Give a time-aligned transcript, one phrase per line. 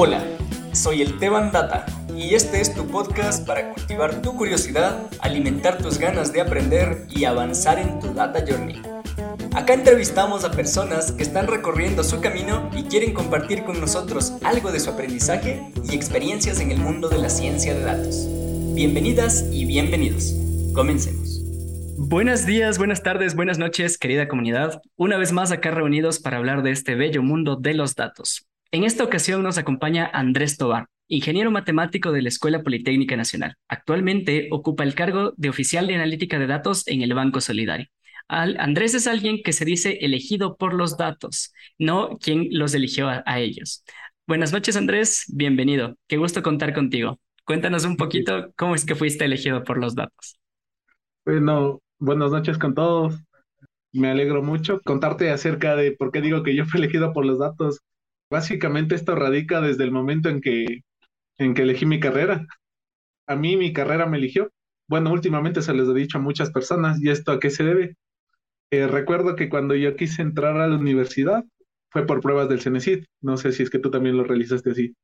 [0.00, 0.22] Hola,
[0.70, 1.84] soy el Teban Data
[2.16, 7.24] y este es tu podcast para cultivar tu curiosidad, alimentar tus ganas de aprender y
[7.24, 8.80] avanzar en tu Data Journey.
[9.56, 14.70] Acá entrevistamos a personas que están recorriendo su camino y quieren compartir con nosotros algo
[14.70, 18.24] de su aprendizaje y experiencias en el mundo de la ciencia de datos.
[18.76, 20.32] Bienvenidas y bienvenidos.
[20.74, 21.42] Comencemos.
[21.96, 24.80] Buenos días, buenas tardes, buenas noches, querida comunidad.
[24.94, 28.47] Una vez más acá reunidos para hablar de este bello mundo de los datos.
[28.70, 33.54] En esta ocasión nos acompaña Andrés Tobar, ingeniero matemático de la Escuela Politécnica Nacional.
[33.68, 37.86] Actualmente ocupa el cargo de oficial de analítica de datos en el Banco Solidario.
[38.28, 43.22] Andrés es alguien que se dice elegido por los datos, no quien los eligió a,
[43.24, 43.84] a ellos.
[44.26, 45.24] Buenas noches, Andrés.
[45.28, 45.96] Bienvenido.
[46.06, 47.18] Qué gusto contar contigo.
[47.46, 50.38] Cuéntanos un poquito cómo es que fuiste elegido por los datos.
[51.24, 53.14] Bueno, buenas noches con todos.
[53.92, 57.38] Me alegro mucho contarte acerca de por qué digo que yo fui elegido por los
[57.38, 57.80] datos.
[58.30, 60.66] Básicamente esto radica desde el momento en que,
[61.38, 62.46] en que elegí mi carrera.
[63.26, 64.50] A mí mi carrera me eligió.
[64.88, 67.96] Bueno, últimamente se les he dicho a muchas personas, ¿y esto a qué se debe?
[68.70, 71.44] Eh, recuerdo que cuando yo quise entrar a la universidad
[71.90, 73.04] fue por pruebas del CENESID.
[73.22, 74.94] No sé si es que tú también lo realizaste así.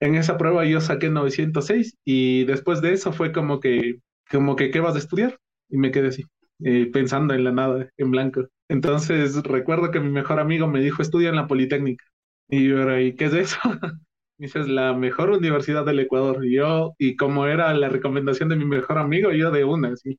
[0.00, 4.70] En esa prueba yo saqué 906 y después de eso fue como que, como que,
[4.70, 5.38] ¿qué vas a estudiar?
[5.68, 6.24] Y me quedé así,
[6.64, 8.46] eh, pensando en la nada, en blanco.
[8.68, 12.04] Entonces recuerdo que mi mejor amigo me dijo, estudia en la Politécnica.
[12.48, 13.58] Y yo ¿y qué es eso?
[14.38, 16.44] Dice, es la mejor universidad del Ecuador.
[16.46, 20.18] Y yo, y como era la recomendación de mi mejor amigo, yo de una, sí.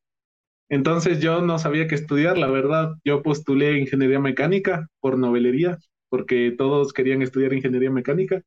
[0.70, 2.94] Entonces yo no sabía qué estudiar, la verdad.
[3.06, 5.78] Yo postulé ingeniería mecánica por novelería,
[6.10, 8.44] porque todos querían estudiar ingeniería mecánica.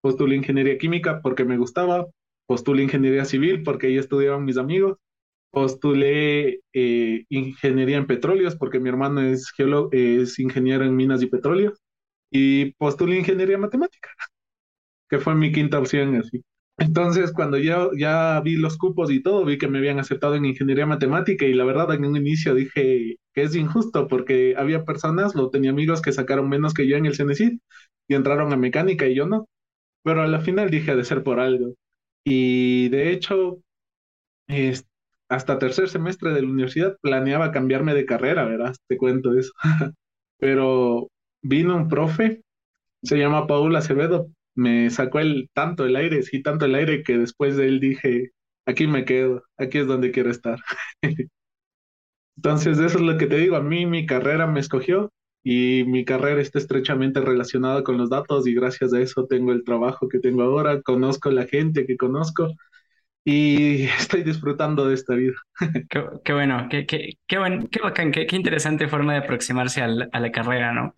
[0.00, 2.06] Postulé ingeniería química porque me gustaba.
[2.46, 4.98] Postulé ingeniería civil porque ahí estudiaban mis amigos.
[5.50, 11.26] Postulé eh, ingeniería en petróleos porque mi hermano es, geólogo, es ingeniero en minas y
[11.26, 11.80] petróleos
[12.36, 14.10] y postulé ingeniería matemática,
[15.08, 16.42] que fue mi quinta opción así.
[16.78, 20.44] Entonces, cuando yo ya vi los cupos y todo, vi que me habían aceptado en
[20.44, 25.34] ingeniería matemática y la verdad en un inicio dije que es injusto porque había personas,
[25.34, 27.58] lo tenía amigos que sacaron menos que yo en el CENESID
[28.08, 29.48] y entraron a mecánica y yo no.
[30.04, 31.74] Pero a la final dije de ser por algo.
[32.24, 33.60] Y de hecho,
[35.28, 38.74] hasta tercer semestre de la universidad planeaba cambiarme de carrera, ¿verdad?
[38.88, 39.52] Te cuento eso.
[40.38, 41.08] Pero
[41.48, 42.42] vino un profe,
[43.02, 47.18] se llama Paul Acevedo, me sacó el tanto el aire, sí, tanto el aire que
[47.18, 48.32] después de él dije,
[48.66, 50.58] aquí me quedo, aquí es donde quiero estar.
[52.36, 55.10] Entonces, eso es lo que te digo, a mí mi carrera me escogió
[55.42, 59.64] y mi carrera está estrechamente relacionada con los datos y gracias a eso tengo el
[59.64, 62.48] trabajo que tengo ahora, conozco la gente que conozco
[63.24, 65.34] y estoy disfrutando de esta vida.
[66.24, 67.38] Qué, bueno, qué, qué, qué,
[67.70, 70.94] qué bacán, qué, qué interesante forma de aproximarse a la carrera, ¿no?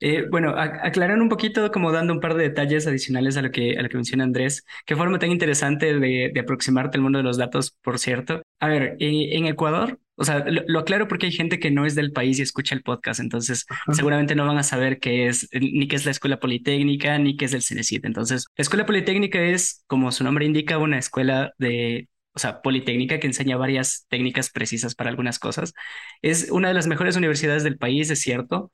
[0.00, 3.76] Eh, bueno, aclarar un poquito, como dando un par de detalles adicionales a lo que,
[3.76, 4.64] a lo que menciona Andrés.
[4.86, 8.42] Qué forma tan interesante de, de aproximarte al mundo de los datos, por cierto.
[8.60, 12.12] A ver, en, Ecuador, o sea, lo, aclaro porque hay gente que no es del
[12.12, 15.96] país y escucha el podcast, entonces seguramente no van a saber qué es, ni qué
[15.96, 18.06] es la Escuela Politécnica, ni qué es el CENESID.
[18.06, 23.18] Entonces, la Escuela Politécnica es, como su nombre indica, una escuela de o sea, Politécnica,
[23.18, 25.74] que enseña varias técnicas precisas para algunas cosas.
[26.22, 28.70] Es una de las mejores universidades del país, es cierto.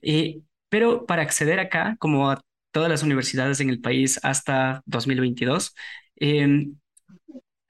[0.00, 2.40] Y pero para acceder acá, como a
[2.72, 5.74] todas las universidades en el país hasta 2022,
[6.16, 6.76] em,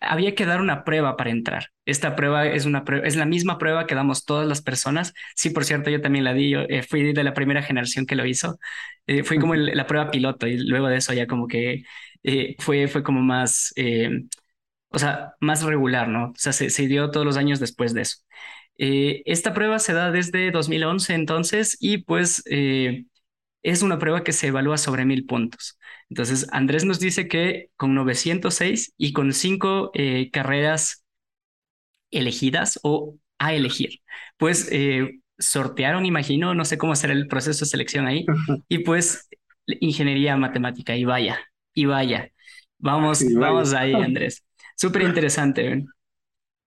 [0.01, 1.67] había que dar una prueba para entrar.
[1.85, 5.13] Esta prueba es, una es la misma prueba que damos todas las personas.
[5.35, 8.25] Sí, por cierto, yo también la di, eh, fui de la primera generación que lo
[8.27, 8.59] hizo.
[9.07, 11.83] Eh, fui como la prueba piloto y luego de eso ya como que
[12.23, 14.29] eh, fue, fue como más, em,
[14.91, 16.31] o sea, más regular, ¿no?
[16.31, 18.19] O sea, se, se dio todos los años después de eso.
[18.79, 23.07] Eh, esta prueba se da desde 2011 entonces y pues eh,
[23.63, 25.79] es una prueba que se evalúa sobre mil puntos.
[26.11, 31.05] Entonces, Andrés nos dice que con 906 y con cinco eh, carreras
[32.11, 34.01] elegidas o a elegir,
[34.37, 34.69] pues
[35.39, 38.27] sortearon, imagino, no sé cómo será el proceso de selección ahí,
[38.69, 39.29] y pues
[39.67, 41.39] ingeniería matemática, y vaya,
[41.75, 42.31] y vaya.
[42.79, 44.45] Vamos, vamos ahí, Andrés.
[44.77, 45.85] Súper interesante.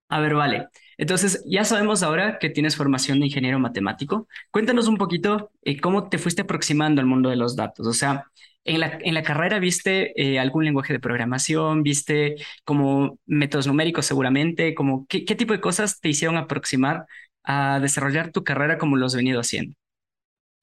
[0.10, 0.68] A ver, vale.
[1.02, 4.28] Entonces, ya sabemos ahora que tienes formación de ingeniero matemático.
[4.52, 7.88] Cuéntanos un poquito eh, cómo te fuiste aproximando al mundo de los datos.
[7.88, 8.26] O sea,
[8.66, 14.06] en la, en la carrera viste eh, algún lenguaje de programación, viste como métodos numéricos
[14.06, 17.08] seguramente, como qué, tipo de cosas te hicieron aproximar
[17.44, 19.74] a desarrollar tu carrera como lo has venido haciendo.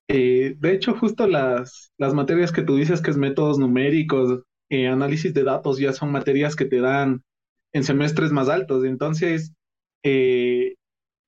[0.07, 5.35] Eh, de hecho, justo las, las materias que tú dices que es métodos numéricos, análisis
[5.35, 7.25] de datos, ya son materias que te dan
[7.73, 8.85] en semestres más altos.
[8.85, 9.53] Entonces,
[10.03, 10.75] eh,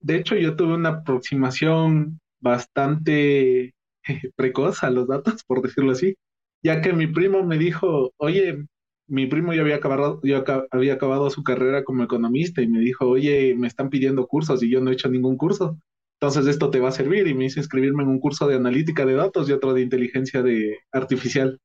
[0.00, 3.74] de hecho, yo tuve una aproximación bastante
[4.36, 6.16] precoz a los datos, por decirlo así.
[6.62, 8.66] ya que mi primo me dijo, oye,
[9.08, 13.06] mi primo ya había acabado, ya había acabado su carrera como economista y me dijo,
[13.08, 15.78] oye, me están pidiendo cursos y yo no he hecho ningún curso.
[16.20, 19.06] Entonces esto te va a servir y me hice inscribirme en un curso de analítica
[19.06, 21.60] de datos y otro de inteligencia de artificial,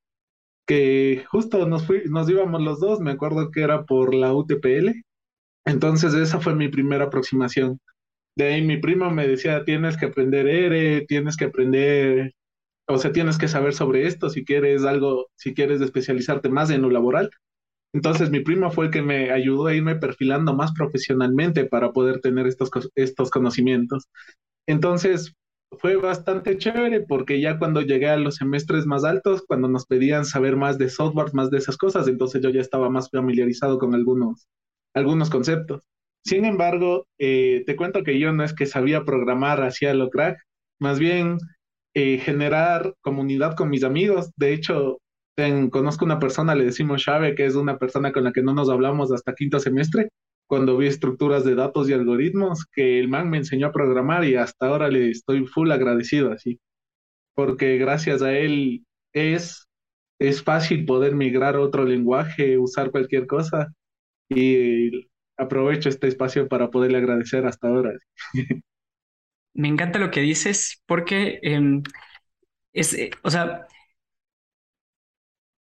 [0.67, 5.03] que justo nos, fui, nos íbamos los dos, me acuerdo que era por la UTPL.
[5.65, 7.79] Entonces esa fue mi primera aproximación.
[8.37, 12.33] De ahí mi primo me decía, tienes que aprender ERE, tienes que aprender
[12.87, 16.81] o sea, tienes que saber sobre esto si quieres algo, si quieres especializarte más en
[16.83, 17.29] lo laboral.
[17.93, 22.19] Entonces mi primo fue el que me ayudó a irme perfilando más profesionalmente para poder
[22.21, 24.05] tener estos, estos conocimientos.
[24.67, 25.33] Entonces
[25.79, 30.25] fue bastante chévere porque ya cuando llegué a los semestres más altos, cuando nos pedían
[30.25, 33.95] saber más de software, más de esas cosas, entonces yo ya estaba más familiarizado con
[33.95, 34.47] algunos,
[34.95, 35.83] algunos conceptos.
[36.23, 40.39] Sin embargo, eh, te cuento que yo no es que sabía programar hacia lo crack,
[40.79, 41.37] más bien
[41.93, 44.31] eh, generar comunidad con mis amigos.
[44.35, 44.99] De hecho,
[45.69, 48.69] conozco una persona, le decimos Chave, que es una persona con la que no nos
[48.69, 50.09] hablamos hasta quinto semestre,
[50.47, 54.35] cuando vi estructuras de datos y algoritmos, que el man me enseñó a programar y
[54.35, 56.59] hasta ahora le estoy full agradecido así,
[57.35, 59.67] porque gracias a él es,
[60.19, 63.73] es fácil poder migrar a otro lenguaje, usar cualquier cosa
[64.29, 67.91] y aprovecho este espacio para poderle agradecer hasta ahora.
[69.53, 71.81] Me encanta lo que dices porque em,
[72.73, 73.67] es, eh, o sea,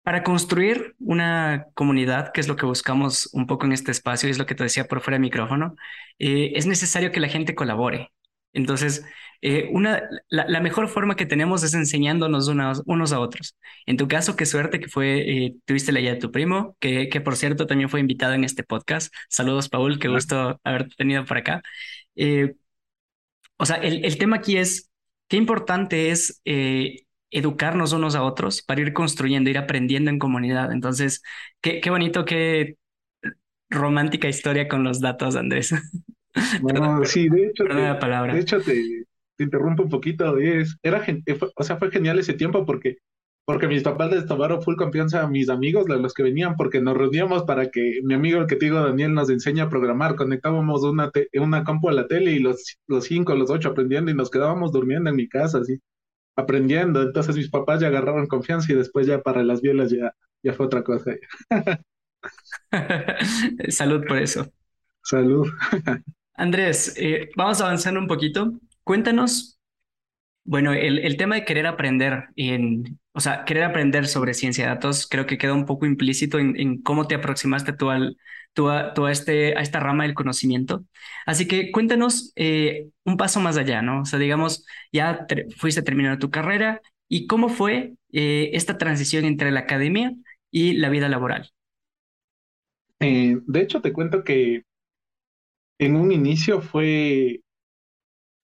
[0.02, 4.32] para construir una comunidad, que es lo que buscamos un poco en este espacio, y
[4.32, 5.76] es lo que te decía por fuera del micrófono,
[6.18, 8.10] eh, es necesario que la gente colabore.
[8.54, 9.04] Entonces,
[9.40, 13.56] eh, una, la, mejor forma que tenemos es enseñándonos unos, unos a otros.
[13.86, 17.20] En tu caso, qué suerte que fue, tuviste la idea de tu primo, que, que
[17.20, 19.12] por cierto también fue invitado en este podcast.
[19.28, 21.62] Saludos, Paul, qué gusto haberte tenido por acá.
[23.58, 24.88] O sea, el, tema aquí es
[25.26, 30.72] qué importante es eh, educarnos unos a otros para ir construyendo, ir aprendiendo en comunidad.
[30.72, 31.22] Entonces,
[31.60, 32.76] qué, qué bonito, qué
[33.68, 35.74] romántica historia con los datos, Andrés.
[36.62, 38.32] No, sí, de hecho, te, palabra.
[38.32, 38.80] De hecho te,
[39.44, 40.38] interrumpo un poquito.
[40.38, 41.04] Es, era,
[41.56, 42.98] o sea, fue genial ese tiempo porque
[43.48, 46.94] porque mis papás les tomaron full confianza a mis amigos, los que venían, porque nos
[46.94, 50.16] reuníamos para que mi amigo, el que te digo, Daniel, nos enseñe a programar.
[50.16, 54.14] Conectábamos una, una campo a la tele y los, los cinco, los ocho aprendiendo y
[54.14, 55.80] nos quedábamos durmiendo en mi casa, así,
[56.36, 57.00] aprendiendo.
[57.00, 60.12] Entonces mis papás ya agarraron confianza y después ya para las bielas ya,
[60.42, 61.16] ya fue otra cosa.
[63.70, 64.46] Salud por eso.
[65.02, 65.48] Salud.
[66.34, 68.60] Andrés, eh, vamos avanzando un poquito.
[68.88, 69.58] Cuéntanos
[70.44, 75.06] bueno, el, tema de querer aprender, en, o sea, querer aprender sobre ciencia de datos,
[75.06, 79.60] creo que queda un poco implícito en, cómo te aproximaste tú, a, tú este, a
[79.60, 80.86] esta rama del conocimiento.
[81.26, 84.00] Así que cuéntanos eh, un paso más allá, ¿no?
[84.00, 85.26] O sea, digamos, ya
[85.58, 86.80] fuiste a terminar tu carrera
[87.10, 90.14] y cómo fue eh, esta transición entre la academia
[90.50, 91.50] y la vida laboral.
[93.00, 94.62] Eh, de hecho, te cuento que
[95.78, 97.42] en un inicio fue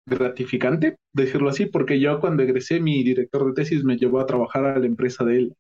[0.08, 4.66] gratificante, decirlo así, porque yo cuando egresé, mi director de tesis me llevó a trabajar
[4.66, 5.56] a la empresa de él.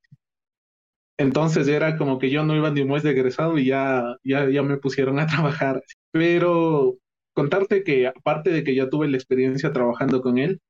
[1.17, 4.77] Entonces era como que yo no iba ni de egresado y ya, ya, ya me
[4.77, 5.83] pusieron a trabajar.
[6.11, 6.97] Pero
[7.33, 10.61] contarte que aparte de que ya tuve la experiencia trabajando con él,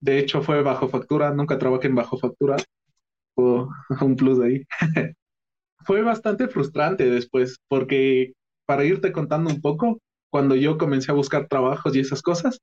[0.00, 2.56] de hecho fue bajo factura, nunca trabajé en bajo factura,
[3.36, 3.68] o
[4.02, 4.64] un plus ahí.
[5.84, 8.34] fue bastante frustrante después, porque
[8.66, 10.00] para irte contando un poco,
[10.30, 12.58] cuando yo comencé a buscar trabajos y esas cosas,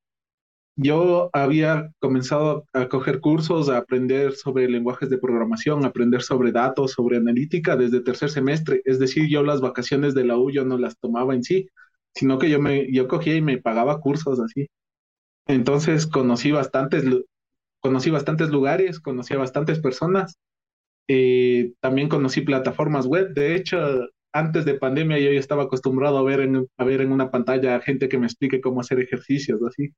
[0.82, 6.92] yo había comenzado a coger cursos, a aprender sobre lenguajes de programación, aprender sobre datos,
[6.92, 8.82] sobre analítica desde tercer semestre.
[8.86, 11.70] Es decir, yo las vacaciones de la U yo no las tomaba en sí,
[12.16, 14.68] sino que yo, me, yo cogía y me pagaba cursos así.
[15.48, 17.06] Entonces conocí bastantes,
[17.80, 20.38] conocí bastantes lugares, conocí a bastantes personas.
[21.08, 23.34] Eh, también conocí plataformas web.
[23.34, 23.78] De hecho,
[24.34, 27.80] antes de pandemia yo ya estaba acostumbrado a ver en, a ver en una pantalla
[27.82, 29.94] gente que me explique cómo hacer ejercicios así.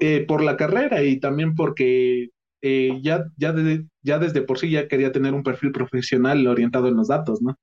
[0.00, 2.30] Eh, por la carrera y también porque
[2.62, 3.54] eh, ya, ya,
[4.02, 7.56] ya desde por sí ya quería tener un perfil profesional orientado en los datos, ¿no?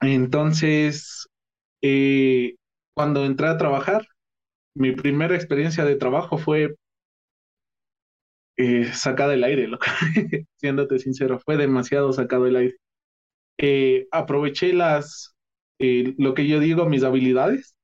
[0.00, 1.26] Entonces,
[1.82, 2.54] eh,
[2.94, 4.06] cuando entré a trabajar,
[4.74, 6.74] mi primera experiencia de trabajo fue
[8.92, 9.86] sacada del aire, loco.
[10.56, 12.56] siéndote sincero, fue demasiado sacado del
[13.58, 14.06] aire.
[14.10, 15.34] aproveché las,
[15.78, 17.75] lo que yo digo, mis habilidades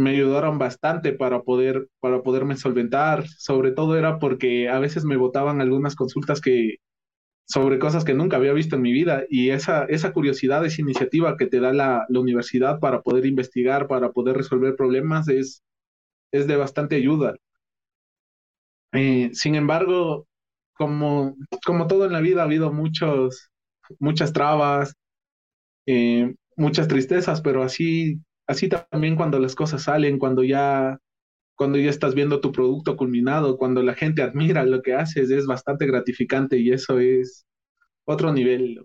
[0.00, 3.26] me ayudaron bastante para poder para poderme solventar.
[3.28, 6.76] Sobre todo era porque a veces me botaban algunas consultas que
[7.46, 11.36] sobre cosas que nunca había visto en mi vida y esa, esa curiosidad, esa iniciativa
[11.36, 15.62] que te da la, la universidad para poder investigar, para poder resolver problemas es,
[16.32, 17.36] es de bastante ayuda.
[18.92, 20.26] Eh, sin embargo,
[20.74, 23.50] como, como todo en la vida ha habido muchos,
[23.98, 24.94] muchas trabas,
[25.86, 30.98] eh, muchas tristezas, pero así, así también cuando las cosas salen, cuando ya,
[31.54, 35.46] cuando ya estás viendo tu producto culminado, cuando la gente admira lo que haces, es
[35.46, 37.46] bastante gratificante y eso es
[38.04, 38.84] otro nivel.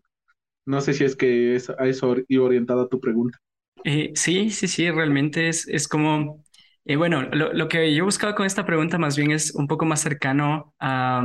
[0.66, 3.40] No sé si es que es, a eso iba orientada tu pregunta.
[3.84, 6.44] Eh, sí, sí, sí, realmente es, es como,
[6.86, 9.86] eh, bueno, lo, lo, que yo buscaba con esta pregunta más bien es un poco
[9.86, 11.24] más cercano a,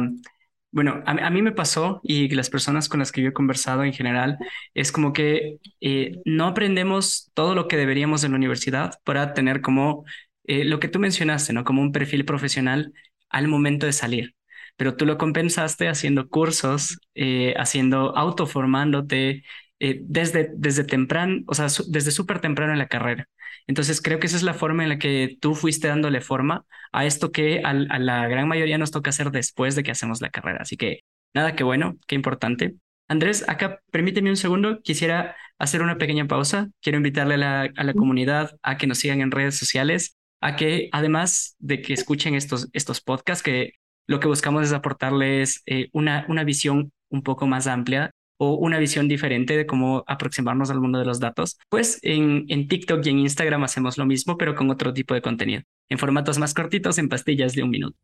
[0.73, 3.93] bueno, a, mí me pasó y las personas con las que yo he conversado en
[3.93, 4.39] general,
[4.75, 9.61] es como que eh, no aprendemos todo lo que deberíamos en la universidad para tener
[9.61, 10.05] como
[10.45, 11.63] lo que tú mencionaste, ¿no?
[11.65, 12.93] Como un perfil profesional
[13.29, 14.35] al momento de salir
[14.81, 19.45] pero tú lo compensaste haciendo cursos, eh, haciendo, autoformándote
[19.81, 23.29] eh, desde, desde temprano, o sea, desde súper temprano en la carrera.
[23.67, 27.07] Entonces creo que esa es la forma en la que tú fuiste dándole forma a
[27.07, 30.59] esto que a, la gran mayoría nos toca hacer después de que hacemos la carrera.
[30.61, 31.01] Así que
[31.35, 32.75] nada, qué bueno, qué importante.
[33.09, 36.69] Andrés, acá permíteme un segundo, quisiera hacer una pequeña pausa.
[36.83, 40.57] Quiero invitarle a la, a la comunidad a que nos sigan en redes sociales, a
[40.57, 43.73] que además de que escuchen estos, estos podcasts, que
[44.07, 48.79] lo que buscamos es aportarles eh, una, una visión un poco más amplia o una
[48.79, 51.59] visión diferente de cómo aproximarnos al mundo de los datos.
[51.69, 55.21] Pues en, en TikTok y en Instagram hacemos lo mismo, pero con otro tipo de
[55.21, 57.99] contenido, en formatos más cortitos, en pastillas de un minuto.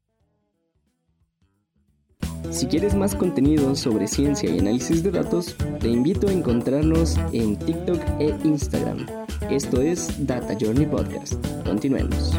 [2.51, 7.59] Si quieres más contenido sobre ciencia y análisis de datos, te invito a encontrarnos en
[7.59, 9.07] TikTok e Instagram.
[9.51, 11.35] Esto es Data Journey Podcast.
[11.65, 12.39] Continuemos.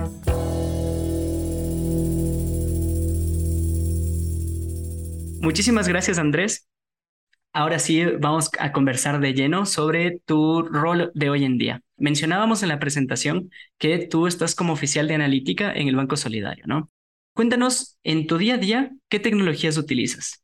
[5.41, 6.66] Muchísimas gracias, Andrés.
[7.57, 11.81] Ahora sí, vamos a conversar de lleno sobre tu rol de hoy en día.
[11.97, 13.49] Mencionábamos en la presentación
[13.79, 16.91] que tú estás como oficial de analítica en el Banco Solidario, ¿no?
[17.33, 20.43] Cuéntanos, en tu día a día, ¿qué tecnologías utilizas?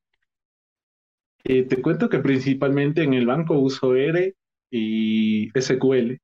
[1.43, 4.33] Eh, te cuento que principalmente en el banco uso R
[4.71, 6.17] y SQL,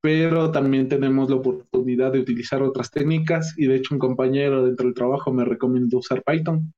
[0.00, 4.86] pero también tenemos la oportunidad de utilizar otras técnicas y de hecho un compañero dentro
[4.86, 6.72] del trabajo me recomienda usar Python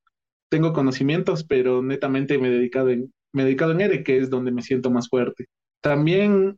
[0.49, 4.29] tengo conocimientos, pero netamente me he dedicado en, me he dedicado en ERE, que es
[4.29, 5.45] donde me siento más fuerte.
[5.81, 6.57] También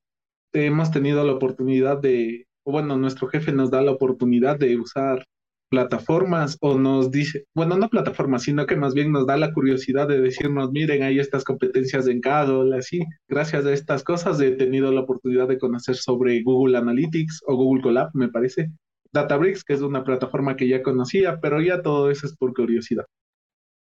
[0.54, 5.26] hemos tenido la oportunidad de, bueno, nuestro jefe nos da la oportunidad de usar
[5.70, 10.08] plataformas o nos dice, bueno, no plataformas, sino que más bien nos da la curiosidad
[10.08, 13.02] de decirnos, miren, hay estas competencias en Kaggle, así.
[13.28, 17.84] Gracias a estas cosas he tenido la oportunidad de conocer sobre Google Analytics o Google
[17.84, 18.72] Colab, me parece.
[19.12, 23.06] Databricks, que es una plataforma que ya conocía, pero ya todo eso es por curiosidad.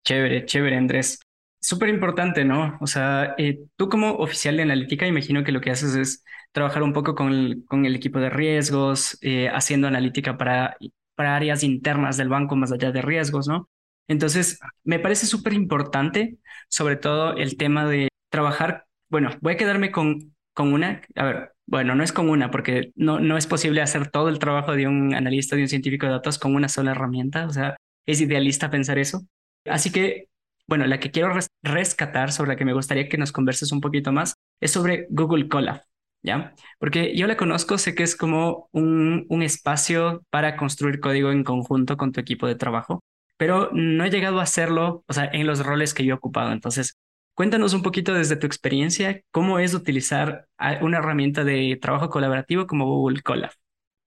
[0.09, 1.19] Chévere, chévere, Andrés.
[1.61, 2.79] Súper importante, ¿no?
[2.81, 6.81] O sea, eh, tú como oficial de analítica, imagino que lo que haces es trabajar
[6.81, 10.77] un poco con el, con el equipo de riesgos, eh, haciendo analítica para,
[11.13, 13.69] para áreas internas del banco más allá de riesgos, ¿no?
[14.07, 16.39] Entonces, me parece súper importante,
[16.69, 21.51] sobre todo el tema de trabajar, bueno, voy a quedarme con, con una, a ver,
[21.67, 24.87] bueno, no es con una, porque no, no es posible hacer todo el trabajo de
[24.87, 27.75] un analista, de un científico de datos con una sola herramienta, o sea,
[28.07, 29.21] es idealista pensar eso,
[29.65, 30.29] Así que,
[30.67, 34.11] bueno, la que quiero rescatar, sobre la que me gustaría que nos converses un poquito
[34.11, 35.81] más, es sobre Google Colab,
[36.21, 36.53] ¿ya?
[36.79, 41.43] Porque yo la conozco, sé que es como un, un espacio para construir código en
[41.43, 43.01] conjunto con tu equipo de trabajo,
[43.37, 46.51] pero no he llegado a hacerlo, o sea, en los roles que yo he ocupado.
[46.51, 46.97] Entonces,
[47.33, 50.47] cuéntanos un poquito desde tu experiencia, cómo es utilizar
[50.81, 53.51] una herramienta de trabajo colaborativo como Google Colab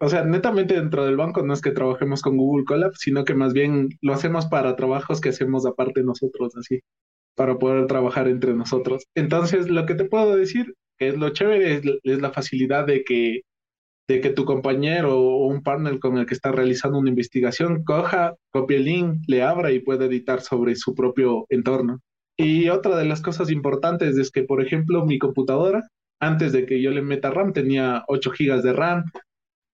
[0.03, 3.37] o sea, netamente dentro del banco no es que trabajemos con Google Colab, sino que
[3.37, 6.81] más bien lo hacemos para trabajos que hacemos aparte nosotros, así,
[7.37, 9.05] para poder trabajar entre nosotros.
[9.15, 13.43] Entonces, lo que te puedo decir, es lo chévere, es, la facilidad de que,
[14.09, 18.35] de que tu compañero o un partner con el que está realizando una investigación coja,
[18.51, 22.01] copie el link, le abra y pueda editar sobre su propio entorno.
[22.37, 25.83] Y otra de las cosas importantes es que, por ejemplo, mi computadora,
[26.19, 29.05] antes de que yo le meta RAM, tenía 8 GB de RAM,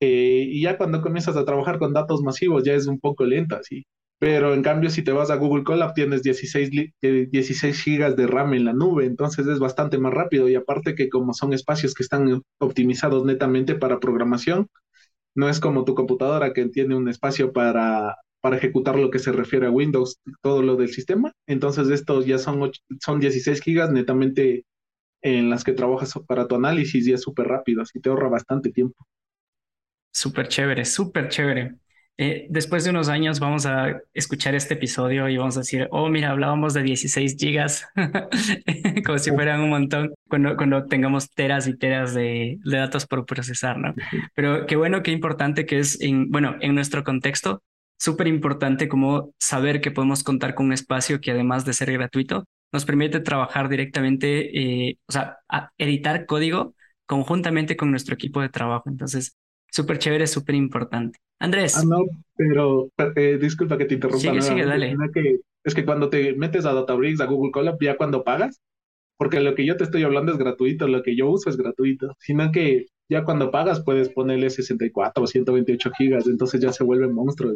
[0.01, 3.61] eh, y ya cuando comienzas a trabajar con datos masivos ya es un poco lenta,
[3.63, 3.85] sí.
[4.21, 8.55] Pero en cambio, si te vas a Google Colab, tienes 16, 16 gigas de RAM
[8.55, 10.49] en la nube, entonces es bastante más rápido.
[10.49, 14.67] Y aparte que como son espacios que están optimizados netamente para programación,
[15.35, 19.33] no es como tu computadora que tiene un espacio para, para ejecutar lo que se
[19.33, 21.33] refiere a Windows, todo lo del sistema.
[21.47, 24.65] Entonces estos ya son, son 16 gigas netamente
[25.23, 28.71] en las que trabajas para tu análisis y es súper rápido, así te ahorra bastante
[28.73, 29.07] tiempo.
[30.11, 31.75] Súper chévere, súper chévere.
[32.21, 36.09] Eh, después de unos años vamos a escuchar este episodio y vamos a decir, oh,
[36.09, 37.87] mira, hablábamos de 16 gigas,
[39.07, 43.25] como si fueran un montón, cuando, cuando tengamos teras y teras de, de, datos por
[43.25, 43.95] procesar, ¿no?
[44.35, 47.63] Pero qué bueno, qué importante que es, en, bueno, en nuestro contexto,
[47.97, 52.47] súper importante como saber que podemos contar con un espacio que además de ser gratuito,
[52.73, 55.39] nos permite trabajar directamente, eh, o sea,
[55.79, 56.75] editar código
[57.07, 58.91] conjuntamente con nuestro equipo de trabajo.
[58.91, 59.38] Entonces,
[59.71, 61.19] súper chévere, súper importante.
[61.41, 61.77] Andrés.
[61.77, 62.05] Ah, no,
[62.37, 64.21] pero eh, disculpa que te interrumpa.
[64.21, 64.97] Sigue, sigue, dale.
[65.13, 68.61] Que, es que cuando te metes a Databricks, a Google Colab, ya cuando pagas,
[69.17, 72.17] porque lo que yo te estoy hablando es gratuito, lo que yo uso es gratuito,
[72.19, 77.09] sino que ya cuando pagas puedes ponerle 64 o 128 gigas, entonces ya se vuelve
[77.09, 77.55] monstruo.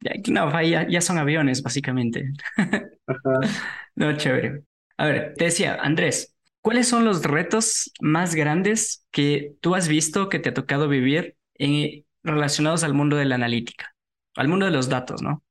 [0.00, 2.32] Ya, no, ya, ya son aviones, básicamente.
[2.56, 3.40] Ajá.
[3.96, 4.64] No, chévere.
[4.96, 6.33] A ver, te decía, Andrés,
[6.64, 11.36] ¿cuáles son los retos más grandes que tú has visto que te ha tocado vivir
[11.56, 13.94] en, relacionados al mundo de la analítica,
[14.34, 15.42] al mundo de los datos, ¿no?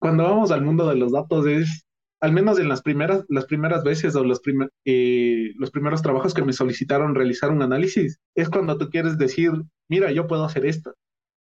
[0.00, 1.86] Cuando vamos al mundo de los datos es,
[2.20, 4.40] al menos en las primeras, las primeras veces o los,
[4.84, 9.52] eh, los primeros trabajos que me solicitaron realizar un análisis, es cuando tú quieres decir,
[9.88, 10.92] mira, yo puedo hacer esto.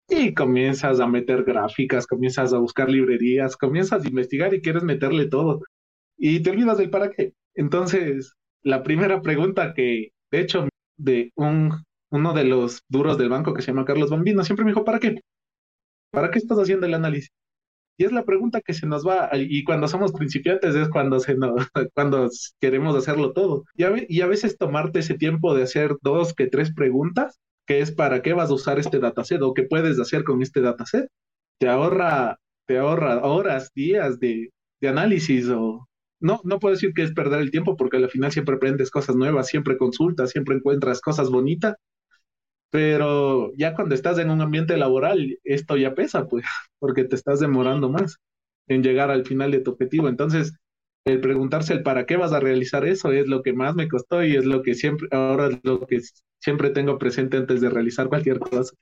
[0.07, 5.25] Y comienzas a meter gráficas, comienzas a buscar librerías, comienzas a investigar y quieres meterle
[5.25, 5.61] todo.
[6.15, 7.33] Y te olvidas del para qué.
[7.55, 10.67] Entonces, la primera pregunta que, de hecho,
[10.97, 11.71] de un
[12.13, 14.99] uno de los duros del banco que se llama Carlos Bambino, siempre me dijo, ¿para
[14.99, 15.19] qué?
[16.11, 17.31] ¿Para qué estás haciendo el análisis?
[17.97, 21.35] Y es la pregunta que se nos va, y cuando somos principiantes es cuando, se
[21.35, 22.29] nos, cuando
[22.59, 23.65] queremos hacerlo todo.
[23.75, 27.79] Y a, y a veces tomarte ese tiempo de hacer dos que tres preguntas, que
[27.79, 31.07] es para qué vas a usar este dataset o qué puedes hacer con este dataset,
[31.59, 34.51] te ahorra, te ahorra horas, días de,
[34.81, 35.87] de análisis o,
[36.23, 39.15] no, no puedo decir que es perder el tiempo porque al final siempre aprendes cosas
[39.15, 41.75] nuevas, siempre consultas, siempre encuentras cosas bonitas,
[42.69, 46.45] pero ya cuando estás en un ambiente laboral, esto ya pesa, pues,
[46.79, 48.17] porque te estás demorando más
[48.67, 50.09] en llegar al final de tu objetivo.
[50.09, 50.53] Entonces,
[51.05, 54.23] el preguntarse el para qué vas a realizar eso es lo que más me costó
[54.23, 56.01] y es lo que siempre, ahora es lo que
[56.39, 58.73] siempre tengo presente antes de realizar cualquier cosa.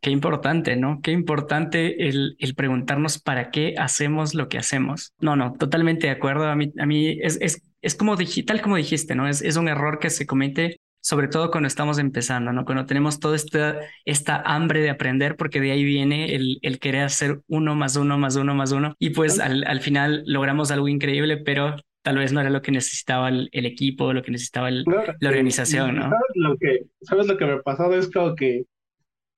[0.00, 1.00] Qué importante, ¿no?
[1.02, 5.12] Qué importante el, el preguntarnos para qué hacemos lo que hacemos.
[5.20, 6.46] No, no, totalmente de acuerdo.
[6.46, 9.28] A mí, a mí es, es, es como digital, como dijiste, ¿no?
[9.28, 12.64] Es, es un error que se comete sobre todo cuando estamos empezando, ¿no?
[12.64, 17.04] Cuando tenemos toda esta, esta hambre de aprender, porque de ahí viene el, el querer
[17.04, 20.88] hacer uno más uno más uno más uno, y pues al, al final logramos algo
[20.88, 24.70] increíble, pero tal vez no era lo que necesitaba el, el equipo, lo que necesitaba
[24.70, 24.84] la
[25.28, 26.02] organización, ¿no?
[26.02, 27.94] ¿sabes lo, que, ¿Sabes lo que me ha pasado?
[27.94, 28.64] Es como que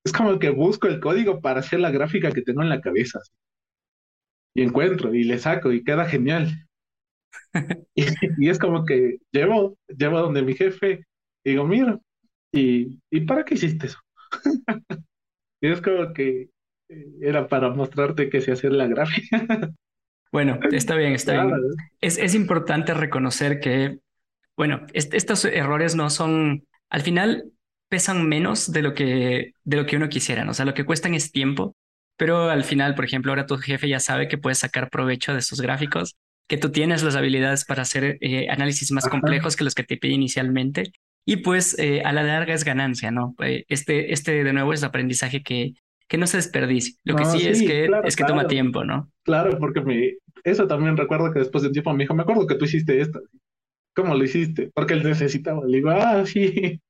[0.05, 3.21] es como que busco el código para hacer la gráfica que tengo en la cabeza.
[4.55, 6.67] Y encuentro y le saco y queda genial.
[7.95, 8.05] y,
[8.39, 11.07] y, es como que llevo, llevo donde mi jefe
[11.45, 11.99] digo, mira,
[12.53, 13.99] ¿y, ¿y para qué hiciste eso?
[15.61, 16.51] y es como que
[16.89, 19.71] eh, era para mostrarte que se hacer la gráfica.
[20.31, 21.59] Bueno, está bien, está bien.
[22.01, 23.99] Es, es importante reconocer que,
[24.57, 27.53] bueno, estos errores no son, al final
[27.93, 30.53] pesan menos de lo que, de lo que uno quisiera, ¿no?
[30.53, 31.77] o sea, lo que cuestan es tiempo,
[32.17, 35.41] pero al final, por ejemplo, ahora tu jefe ya sabe que puedes sacar provecho de
[35.41, 36.17] esos gráficos,
[36.49, 39.99] que tú tienes las habilidades para hacer eh, análisis más complejos que los que te
[39.99, 40.91] pide inicialmente
[41.27, 43.35] y pues eh, a la larga es ganancia, ¿no?
[43.45, 45.75] Eh, este, este de nuevo es aprendizaje que,
[46.09, 46.95] que no se desperdicie.
[47.05, 49.11] Lo que sí, es que, es que toma tiempo, ¿no?
[49.23, 52.47] Claro, porque me, eso también recuerdo que después de un tiempo me dijo, me acuerdo
[52.47, 53.21] que tú hiciste esto.
[53.95, 54.71] ¿Cómo lo hiciste?
[54.75, 55.67] Porque él necesitaba.
[55.67, 56.81] Le digo, ah, sí.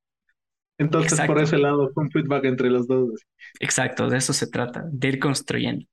[0.83, 3.21] Entonces, por ese lado, un feedback entre los dos.
[3.59, 5.85] Exacto, de eso se trata, de ir construyendo.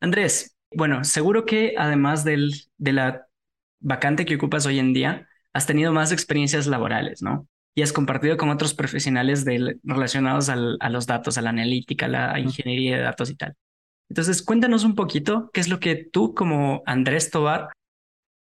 [0.00, 3.26] Andrés, bueno, seguro que además del, de la
[3.80, 7.48] vacante que ocupas hoy en día, has tenido más experiencias laborales, ¿no?
[7.74, 9.44] y has compartido con otros profesionales
[9.84, 13.54] relacionados a los datos, a la analítica, a la ingeniería de datos y tal.
[14.08, 17.68] Entonces, cuéntanos un poquito qué es lo que tú como Andrés Tobar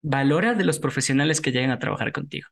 [0.02, 2.48] valora de los profesionales que llegan a trabajar contigo.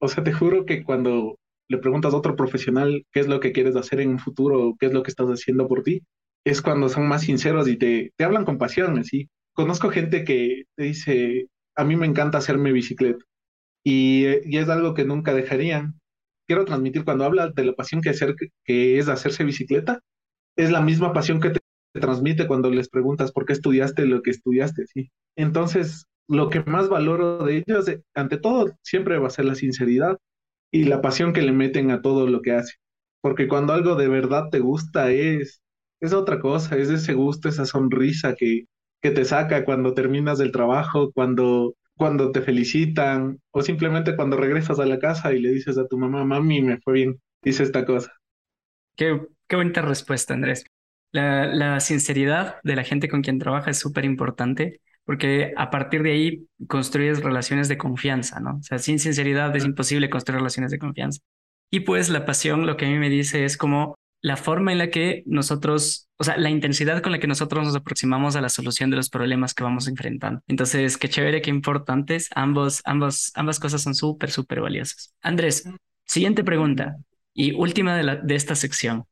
[0.00, 1.38] O sea, te juro que cuando
[1.70, 4.86] le preguntas a otro profesional qué es lo que quieres hacer en un futuro, qué
[4.86, 6.02] es lo que estás haciendo por ti,
[6.44, 9.28] es cuando son más sinceros y te, te hablan con pasión, así.
[9.54, 13.24] Conozco gente que te dice, a mí me encanta hacerme bicicleta
[13.84, 15.94] y, es algo que nunca dejarían.
[16.48, 20.00] Quiero transmitir cuando habla de la pasión que, hacer, que es hacerse bicicleta,
[20.56, 21.60] es la misma pasión que te
[22.00, 25.10] transmite cuando les preguntas por qué estudiaste lo que estudiaste, ¿sí?
[25.36, 30.18] Entonces, lo que más valoro de ellos, ante todo, siempre va a ser la sinceridad
[30.70, 32.74] y la pasión que le meten a todo lo que hace.
[33.20, 35.62] Porque cuando algo de verdad te gusta es,
[36.00, 38.64] es otra cosa, es ese gusto, esa sonrisa que,
[39.02, 44.78] que te saca cuando terminas el trabajo, cuando cuando te felicitan o simplemente cuando regresas
[44.80, 47.84] a la casa y le dices a tu mamá, mami, me fue bien, dice esta
[47.84, 48.10] cosa.
[48.96, 50.64] Qué, qué bonita respuesta, Andrés.
[51.12, 54.80] La, la sinceridad de la gente con quien trabaja es súper importante
[55.10, 58.58] porque a partir de ahí construyes relaciones de confianza, ¿no?
[58.58, 61.18] O sea, sin sinceridad es imposible construir relaciones de confianza.
[61.68, 64.78] Y pues la pasión lo que a mí me dice es como la forma en
[64.78, 68.48] la que nosotros, o sea, la intensidad con la que nosotros nos aproximamos a la
[68.48, 70.42] solución de los problemas que vamos enfrentando.
[70.46, 72.28] Entonces, qué chévere, qué importantes.
[72.36, 75.12] Ambos, ambos, ambas cosas son súper, súper valiosas.
[75.22, 75.68] Andrés,
[76.06, 76.98] siguiente pregunta
[77.34, 79.06] y última de, la, de esta sección.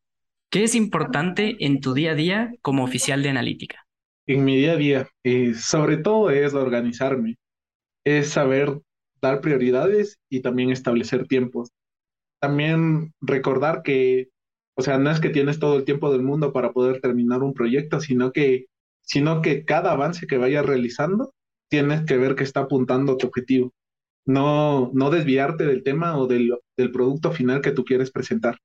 [0.49, 3.88] ¿Qué es importante en tu día a día como oficial de analítica?
[4.29, 7.37] En mi día a día, eh, sobre todo es organizarme,
[8.05, 8.81] es saber
[9.23, 11.71] dar prioridades y también establecer tiempos.
[12.41, 14.31] También recordar que
[14.79, 17.53] o sea, no es que tienes todo el tiempo del mundo para poder terminar un
[17.53, 18.67] proyecto, sino que,
[19.03, 21.35] sino que cada avance que vayas realizando,
[21.69, 23.73] tienes que ver que está apuntando a tu objetivo.
[24.25, 28.59] No, no desviarte del tema o del, del producto final que tú quieres presentar.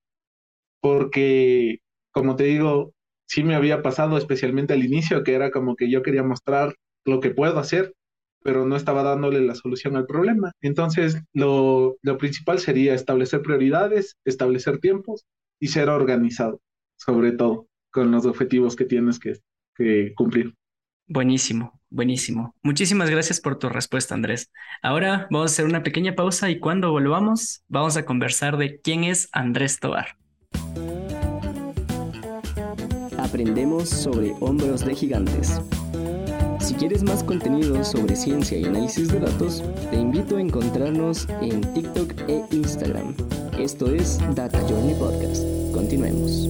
[0.82, 1.80] Porque,
[2.12, 2.94] como te digo,
[3.34, 7.20] sí me había pasado, especialmente al inicio, que era como que yo quería mostrar lo
[7.20, 7.96] que puedo hacer,
[8.44, 10.52] pero no estaba dándole la solución al problema.
[10.62, 15.26] Entonces, lo, lo principal sería establecer prioridades, establecer tiempos
[15.60, 16.62] y ser organizado,
[16.96, 20.54] sobre todo con los objetivos que tienes que, cumplir.
[21.08, 22.54] Buenísimo, buenísimo.
[22.62, 24.52] Muchísimas gracias por tu respuesta, Andrés.
[24.84, 29.04] Ahora vamos a hacer una pequeña pausa y cuando volvamos vamos a conversar de quién
[29.04, 30.18] es Andrés Tobar.
[33.34, 35.60] Aprendemos sobre hombros de gigantes.
[36.60, 41.62] Si quieres más contenido sobre ciencia y análisis de datos, te invito a encontrarnos en
[41.74, 43.16] TikTok e Instagram.
[43.58, 45.42] Esto es Data Journey Podcast.
[45.74, 46.48] Continuemos.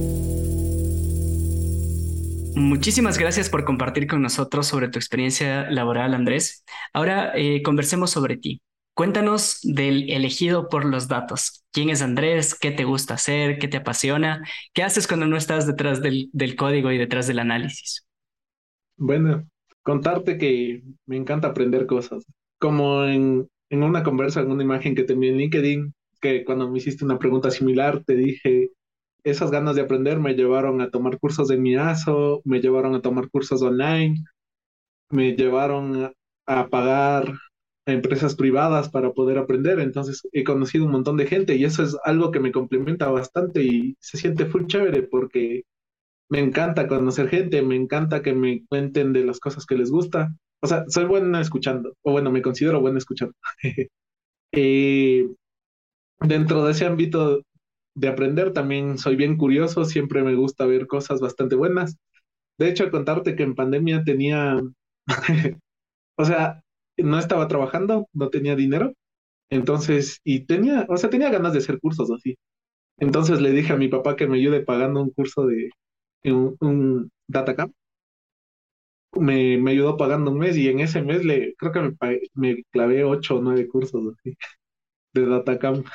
[2.58, 6.65] Muchísimas gracias por compartir con nosotros sobre tu experiencia laboral, Andrés.
[6.91, 8.62] Ahora eh, conversemos sobre ti.
[8.95, 11.65] Cuéntanos del elegido por los datos.
[11.71, 12.53] ¿Quién es Andrés?
[12.53, 13.58] ¿Qué te gusta hacer?
[13.58, 14.47] ¿Qué te apasiona?
[14.73, 18.06] ¿Qué haces cuando no estás detrás del, código y detrás del análisis?
[18.95, 19.47] Bueno,
[19.82, 22.23] contarte que me encanta aprender cosas.
[22.60, 27.03] Como en, una conversa, en una imagen que te en LinkedIn, que cuando me hiciste
[27.03, 28.69] una pregunta similar, te dije,
[29.23, 33.29] esas ganas de aprender me llevaron a tomar cursos de MIASO, me llevaron a tomar
[33.29, 34.23] cursos online,
[35.10, 36.13] me llevaron
[36.45, 37.34] a, pagar
[37.86, 39.80] empresas privadas para poder aprender.
[39.80, 43.63] Entonces he conocido un montón de gente y eso es algo que me complementa bastante
[43.63, 45.63] y se siente full chévere porque
[46.30, 50.36] me encanta conocer gente, me encanta que me cuenten de las cosas que les gusta.
[50.62, 53.36] O sea, soy buena escuchando, o bueno, me considero buena escuchando.
[54.54, 55.28] eh,
[56.22, 57.41] dentro de ese ámbito
[57.96, 61.98] de aprender también soy bien curioso, siempre me gusta ver cosas bastante buenas.
[62.58, 64.62] De hecho, contarte que en pandemia tenía,
[66.17, 66.62] o sea,
[66.97, 68.93] no estaba trabajando, no tenía dinero,
[69.49, 72.36] entonces, y tenía, o sea, tenía ganas de hacer cursos así.
[72.99, 75.71] Entonces le dije a mi papá que me ayude pagando un curso de
[76.25, 77.73] un, un DataCamp.
[79.15, 82.63] Me, me ayudó pagando un mes y en ese mes le creo que me, me
[82.71, 84.36] clavé ocho o nueve cursos así,
[85.13, 85.88] de DataCamp.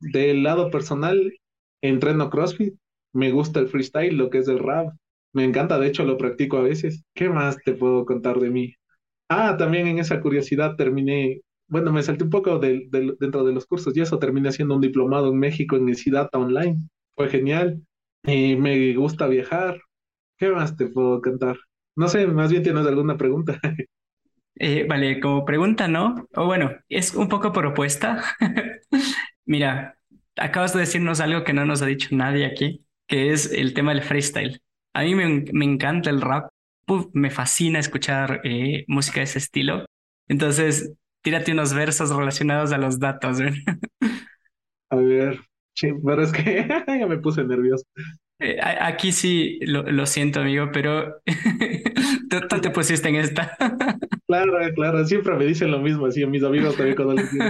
[0.00, 1.34] Del lado personal,
[1.82, 2.74] entreno CrossFit,
[3.14, 4.94] me gusta el freestyle, lo que es el rap,
[5.34, 7.04] me encanta, de hecho lo practico a veces.
[7.14, 8.74] ¿Qué más te puedo contar de mí?
[9.30, 13.96] Ah, también en esa curiosidad terminé, bueno, me salté un poco dentro de los cursos
[13.96, 16.78] y eso, terminé haciendo un diplomado en México en Data Online.
[17.14, 17.80] Fue genial.
[18.24, 19.80] Y me gusta viajar.
[20.38, 21.58] ¿Qué más te puedo contar?
[21.96, 23.60] No sé, más bien tienes alguna pregunta.
[24.62, 26.28] Eh, vale, como pregunta, ¿no?
[26.34, 28.22] O bueno, es un poco propuesta.
[29.46, 29.96] Mira,
[30.36, 33.94] acabas de decirnos algo que no nos ha dicho nadie aquí, que es el tema
[33.94, 34.60] del freestyle.
[34.94, 36.50] A mí me, me encanta el rap,
[37.12, 39.86] me fascina escuchar eh, música de ese estilo.
[40.28, 43.40] Entonces, tírate unos versos relacionados a los datos.
[44.90, 45.40] A ver,
[46.04, 47.84] pero es que ya me puse nervioso.
[48.40, 51.20] Eh, aquí sí lo, siento, amigo, pero
[52.48, 53.56] tú, te pusiste en esta.
[54.26, 57.44] claro, claro, siempre me dicen lo mismo, así a mis amigos también cuando les digo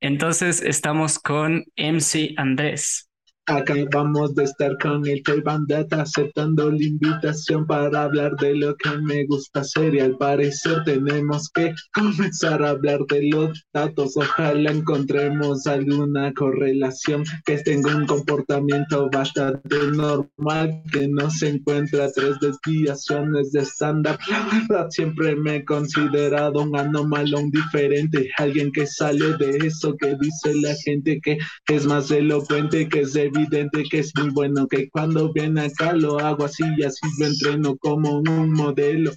[0.00, 3.08] entonces estamos con MC Andrés.
[3.46, 9.26] Acabamos de estar con el Bandata aceptando la invitación para hablar de lo que me
[9.26, 14.16] gusta hacer y al parecer tenemos que comenzar a hablar de los datos.
[14.16, 22.36] Ojalá encontremos alguna correlación que tenga un comportamiento bastante normal, que no se encuentra tres
[22.40, 24.18] desviaciones de estándar.
[24.30, 29.94] La verdad siempre me he considerado un anómalo, un diferente, alguien que sale de eso
[29.98, 31.36] que dice la gente que
[31.68, 35.92] es más elocuente que es de evidente que es muy bueno, que cuando viene acá
[35.92, 39.12] lo hago así y así lo entreno como un modelo,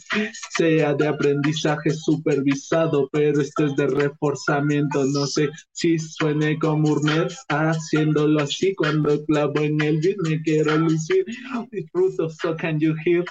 [0.58, 7.34] sea de aprendizaje supervisado, pero esto es de reforzamiento, no sé si suene como Urnet
[7.50, 11.26] haciéndolo así cuando clavo en el beat, me quiero lucir,
[11.72, 13.24] disfruto, so can you hear?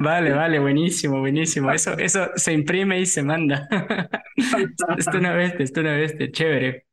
[0.00, 1.70] Vale, vale, buenísimo, buenísimo.
[1.70, 3.68] Eso, eso se imprime y se manda.
[4.96, 6.86] Esto una vez, esto una vez, chévere.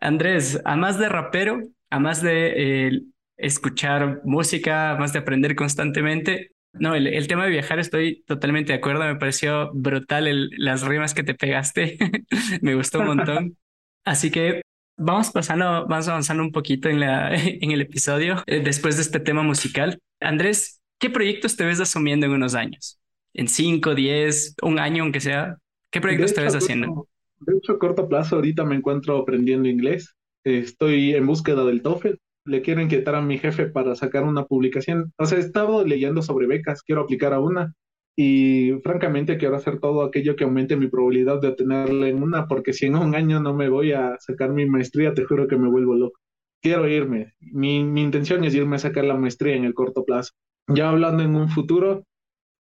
[0.00, 1.60] Andrés, además de rapero,
[1.92, 3.02] a más de eh,
[3.36, 6.52] escuchar música, más de aprender constantemente.
[6.72, 10.82] No, el, el, tema de viajar estoy totalmente de acuerdo, me pareció brutal el, las
[10.86, 11.98] rimas que te pegaste,
[12.62, 13.58] me gustó un montón.
[14.06, 14.62] Así que
[14.96, 19.20] vamos pasando, vamos avanzando un poquito en, la, en el episodio eh, después de este
[19.20, 19.98] tema musical.
[20.18, 22.98] Andrés, ¿qué proyectos te ves asumiendo en unos años?
[23.34, 25.58] ¿En cinco, diez, un año aunque sea?
[25.90, 27.06] ¿Qué proyectos te ves haciendo?
[27.40, 30.16] De hecho, a corto plazo ahorita me encuentro aprendiendo inglés.
[30.44, 35.12] Estoy en búsqueda del TOEFL le quiero inquietar a mi jefe para sacar una publicación.
[35.16, 37.74] O sea, he estado leyendo sobre becas, quiero aplicar a una
[38.16, 42.72] y francamente quiero hacer todo aquello que aumente mi probabilidad de obtenerla en una, porque
[42.72, 45.68] si en un año no me voy a sacar mi maestría, te juro que me
[45.68, 46.18] vuelvo loco.
[46.60, 47.32] Quiero irme.
[47.40, 50.32] Mi, mi intención es irme a sacar la maestría en el corto plazo.
[50.68, 52.04] Ya hablando en un futuro,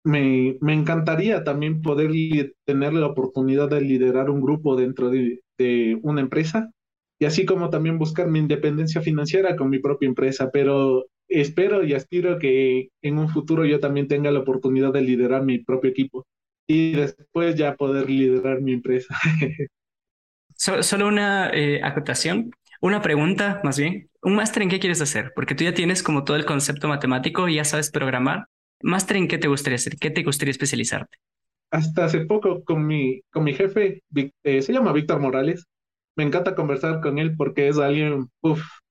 [0.03, 2.11] me, me encantaría también poder
[2.65, 6.71] tener la oportunidad de liderar un grupo dentro de, de una empresa
[7.19, 11.93] y así como también buscar mi independencia financiera con mi propia empresa, pero espero y
[11.93, 16.25] aspiro que en un futuro yo también tenga la oportunidad de liderar mi propio equipo
[16.67, 19.15] y después ya poder liderar mi empresa.
[20.55, 22.51] Solo una eh, acotación,
[22.81, 24.09] una pregunta más bien.
[24.21, 25.31] ¿Un máster en qué quieres hacer?
[25.35, 28.47] Porque tú ya tienes como todo el concepto matemático y ya sabes programar.
[28.81, 29.97] ¿Máster en qué te gustaría hacer?
[29.97, 31.17] ¿Qué te gustaría especializarte?
[31.71, 34.01] Hasta hace poco con mi, con mi jefe,
[34.43, 35.65] eh, se llama Víctor Morales,
[36.17, 38.29] me encanta conversar con él porque es alguien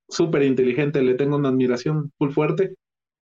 [0.08, 2.74] súper inteligente, le tengo una admiración muy fuerte.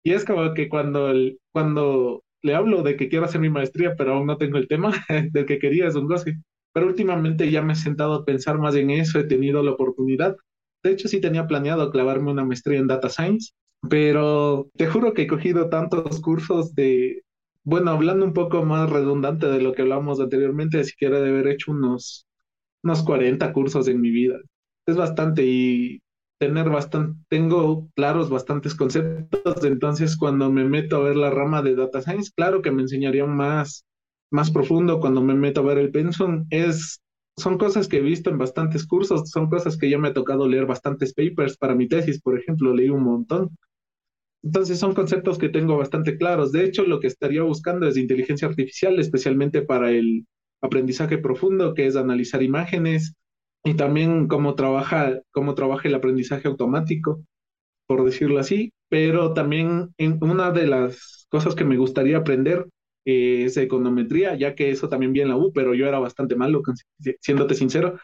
[0.04, 0.24] Y es
[0.56, 1.12] que cuando,
[1.52, 4.92] cuando le hablo de que quiero hacer mi maestría, pero aún no tengo el tema
[5.32, 6.34] del que quería, es un goce.
[6.72, 10.36] Pero últimamente ya me he sentado a pensar más en eso, he tenido la oportunidad.
[10.82, 13.52] De hecho, sí tenía planeado clavarme una maestría en Data Science,
[13.88, 17.22] pero te juro que he cogido tantos cursos de,
[17.62, 21.70] bueno, hablando un poco más redundante de lo que hablamos anteriormente, siquiera de haber hecho
[21.70, 22.26] unos
[22.82, 24.38] unos 40 cursos en mi vida.
[24.86, 26.00] Es bastante y
[26.38, 31.76] tener bastante, tengo claros bastantes conceptos, entonces cuando me meto a ver la rama de
[31.76, 33.84] data science, claro que me enseñaría más,
[34.32, 37.00] más profundo cuando me meto a ver el pensum, es,
[37.36, 40.48] son cosas que he visto en bastantes cursos, son cosas que ya me ha tocado
[40.48, 43.56] leer bastantes papers para mi tesis, por ejemplo, leí un montón.
[44.42, 46.50] Entonces son conceptos que tengo bastante claros.
[46.50, 50.26] De hecho, lo que estaría buscando es inteligencia artificial, especialmente para el,
[50.62, 53.14] aprendizaje profundo, que es analizar imágenes,
[53.64, 57.22] y también cómo trabaja, cómo trabaja el aprendizaje automático,
[57.86, 62.66] por decirlo así, pero también en una de las cosas que me gustaría aprender
[63.04, 66.62] es econometría, ya que eso también vi en la U, pero yo era bastante malo,
[67.20, 67.98] siéndote sincero,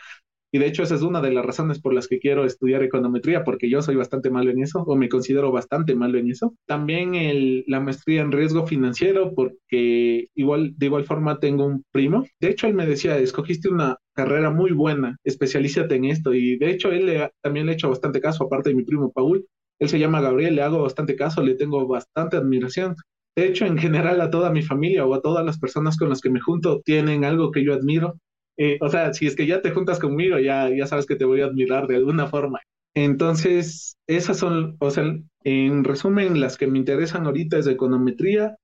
[0.51, 3.45] y de hecho esa es una de las razones por las que quiero estudiar econometría,
[3.45, 6.55] porque yo soy bastante malo en eso, o me considero bastante malo en eso.
[6.67, 12.25] También el, la maestría en riesgo financiero, porque igual, de igual forma tengo un primo.
[12.41, 16.33] De hecho, él me decía, escogiste una carrera muy buena, especialízate en esto.
[16.33, 19.13] Y de hecho, él le, también le he hecho bastante caso, aparte de mi primo
[19.13, 19.47] Paul.
[19.79, 22.97] Él se llama Gabriel, le hago bastante caso, le tengo bastante admiración.
[23.37, 26.21] De hecho, en general a toda mi familia o a todas las personas con las
[26.21, 28.15] que me junto tienen algo que yo admiro
[28.59, 31.25] eh, o sea, si es que ya te juntas conmigo, ya, ya sabes que te
[31.25, 32.61] voy a admirar de alguna forma.
[32.95, 35.05] Entonces, esas son, o sea,
[35.45, 38.57] en resumen, las que me interesan ahorita es econometría,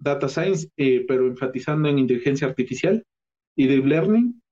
[0.00, 3.04] data science, eh, pero enfatizando en inteligencia artificial
[3.56, 4.42] y deep learning,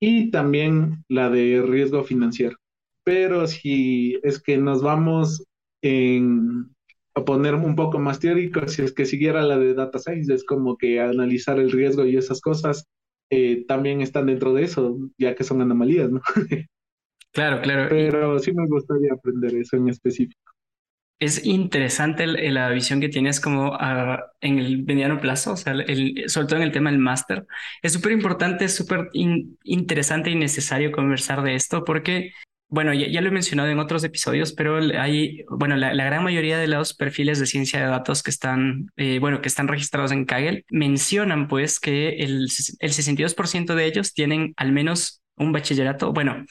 [0.00, 2.56] y también la de riesgo financiero.
[3.04, 5.44] Pero si es que nos vamos
[7.14, 10.44] a poner un poco más teórico, si es que siguiera la de data science, es
[10.44, 12.86] como que analizar el riesgo y esas cosas
[13.30, 16.20] eh, también están dentro de eso, ya que son anomalías, ¿no?
[17.32, 17.88] Claro, claro.
[17.88, 20.52] Pero sí me gustaría aprender eso en específico.
[21.20, 26.24] Es interesante la visión que tienes como ah, en el mediano plazo, o sea, el,
[26.28, 27.46] sobre todo en el tema del máster.
[27.82, 32.32] Es súper importante, súper interesante y necesario conversar de esto porque
[32.70, 36.68] bueno, ya, lo he mencionado en otros episodios, pero hay, bueno, la, gran mayoría de
[36.68, 40.64] los perfiles de ciencia de datos que están, eh, bueno, que están registrados en Kaggle
[40.70, 46.44] mencionan pues que el, el 62% de ellos tienen al menos un bachillerato, bueno,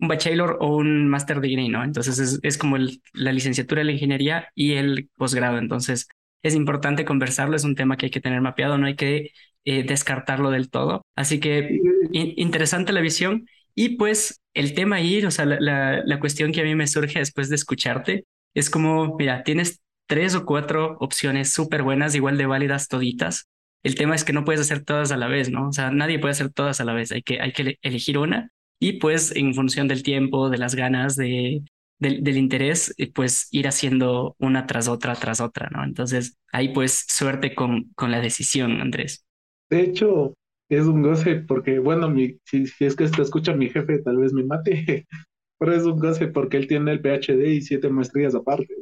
[0.00, 1.84] un bachelor o un master degree, ¿no?
[1.84, 2.76] Entonces es, es como
[3.12, 5.58] la licenciatura de la ingeniería y el posgrado.
[5.58, 6.08] Entonces
[6.42, 9.32] es importante conversarlo, es un tema que hay que tener mapeado, no hay que
[9.64, 11.04] eh, descartarlo del todo.
[11.14, 11.78] Así que
[12.12, 13.46] interesante la visión.
[13.74, 17.20] Y pues el tema ahí, o sea, la, la, cuestión que a mí me surge
[17.20, 22.46] después de escucharte es como, mira, tienes tres o cuatro opciones súper buenas, igual de
[22.46, 23.48] válidas toditas.
[23.84, 25.68] El tema es que no puedes hacer todas a la vez, ¿no?
[25.68, 28.50] O sea, nadie puede hacer todas a la vez, hay que, hay que elegir una
[28.80, 31.62] y pues en función del tiempo, de las ganas, de,
[32.00, 35.84] del, del interés, eh, pues ir haciendo una tras otra, tras otra, ¿no?
[35.84, 39.24] Entonces, ahí pues suerte con, con la decisión, Andrés.
[39.70, 40.34] De hecho,
[40.68, 44.32] es un goce porque, bueno, mi, si, es que esto escucha mi jefe, tal vez
[44.32, 45.06] me mate.
[45.58, 48.74] pero es un goce porque él tiene el PhD y siete maestrías aparte.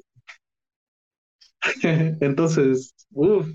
[2.20, 3.48] Entonces, uff,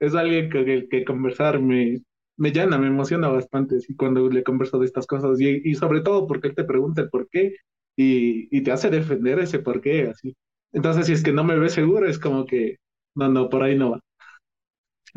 [0.00, 2.02] es alguien que, que conversar me,
[2.36, 3.96] me llena, me emociona bastante ¿sí?
[3.96, 7.10] cuando le converso de estas cosas y, y, sobre todo porque él te pregunta el
[7.10, 7.56] por qué
[7.96, 10.36] y, y, te hace defender ese por qué, así.
[10.72, 12.76] Entonces, si es que no me ve seguro, es como que,
[13.14, 14.00] no, no, por ahí no va.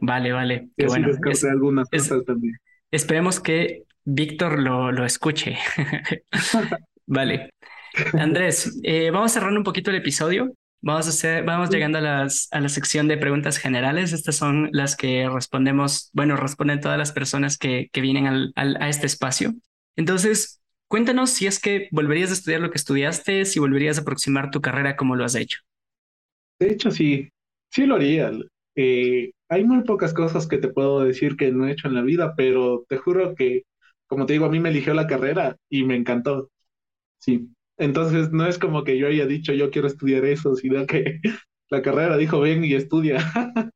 [0.01, 0.69] Vale, vale.
[0.77, 1.09] Qué bueno.
[1.29, 2.55] Es, algunas es, cosas también.
[2.91, 5.57] Esperemos que Víctor lo, lo escuche.
[7.05, 7.49] vale.
[8.13, 10.53] Andrés, eh, vamos cerrando un poquito el episodio.
[10.81, 14.13] Vamos a hacer, vamos llegando a, las, a la sección de preguntas generales.
[14.13, 18.77] Estas son las que respondemos, bueno, responden todas las personas que, que vienen al, al,
[18.81, 19.53] a este espacio.
[19.97, 24.51] Entonces, cuéntanos si es que volverías a estudiar lo que estudiaste, si volverías a aproximar
[24.51, 25.59] tu carrera como lo has hecho.
[26.59, 27.29] De hecho, sí,
[27.71, 28.31] sí lo haría.
[28.81, 32.01] Eh, hay muy pocas cosas que te puedo decir que no he hecho en la
[32.01, 33.63] vida, pero te juro que,
[34.07, 36.49] como te digo, a mí me eligió la carrera y me encantó.
[37.19, 41.19] Sí, entonces no es como que yo haya dicho yo quiero estudiar eso, sino que
[41.69, 43.17] la carrera dijo ven y estudia.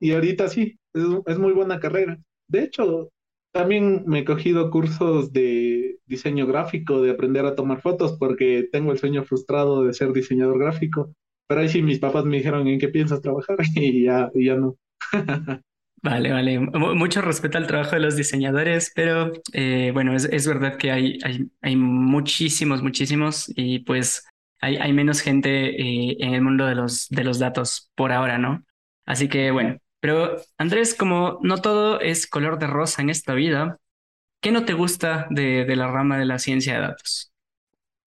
[0.00, 2.18] y ahorita sí, es, es, muy buena carrera.
[2.48, 3.10] De hecho,
[3.52, 8.92] también me he cogido cursos de diseño gráfico, de aprender a tomar fotos, porque tengo
[8.92, 11.12] el sueño frustrado de ser diseñador gráfico.
[11.46, 14.56] Pero ahí sí mis papás me dijeron en qué piensas trabajar y ya, y ya
[14.56, 14.76] no.
[16.02, 16.60] Vale, vale.
[16.60, 21.18] Mucho respeto al trabajo de los diseñadores, pero eh, bueno, es, es, verdad que hay,
[21.24, 24.24] hay, hay, muchísimos, muchísimos y pues
[24.60, 28.38] hay, hay menos gente eh, en el mundo de los, de los datos por ahora,
[28.38, 28.64] ¿no?
[29.04, 33.78] Así que bueno, pero Andrés, como no todo es color de rosa en esta vida,
[34.40, 37.32] ¿qué no te gusta de, de la rama de la ciencia de datos?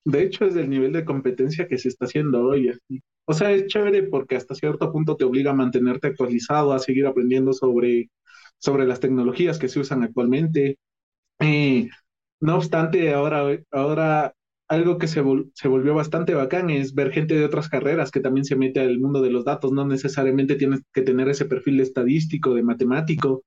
[0.05, 2.69] De hecho, es el nivel de competencia que se está haciendo hoy.
[2.69, 3.01] Así.
[3.29, 7.05] O sea, es chévere porque hasta cierto punto te obliga a mantenerte actualizado, a seguir
[7.05, 8.09] aprendiendo sobre,
[8.57, 10.77] sobre las tecnologías que se usan actualmente.
[12.41, 14.33] No obstante, ahora, ahora
[14.69, 15.21] algo que se,
[15.53, 18.99] se volvió bastante bacán es ver gente de otras carreras que también se mete al
[18.99, 19.71] mundo de los datos.
[19.71, 23.43] No necesariamente tienes que tener ese perfil estadístico, de matemático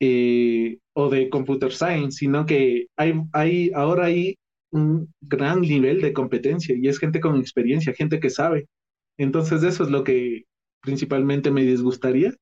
[0.00, 4.36] eh, o de computer science, sino que hay, hay, ahora hay
[4.70, 8.68] un gran nivel de competencia y es gente con experiencia, gente que sabe.
[9.16, 10.44] Entonces eso es lo que
[10.80, 12.32] principalmente me disgustaría,